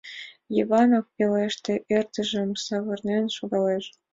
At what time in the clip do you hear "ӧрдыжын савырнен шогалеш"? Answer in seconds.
1.95-3.85